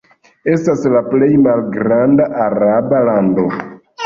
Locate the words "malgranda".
1.49-2.27